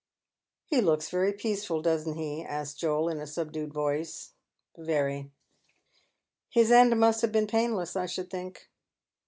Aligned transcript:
"He 0.71 0.81
looks 0.81 1.09
very 1.11 1.31
peaceful, 1.31 1.79
doesn't 1.83 2.15
he?" 2.15 2.43
asks 2.43 2.75
Joel, 2.79 3.07
in 3.07 3.19
a 3.21 3.27
subdued 3.27 3.71
voice." 3.71 4.33
Very."" 4.75 5.29
His 6.49 6.71
end 6.71 6.99
must 6.99 7.21
have 7.21 7.31
been 7.31 7.45
painless, 7.45 7.95
I 7.95 8.07
should 8.07 8.31
think." 8.31 8.71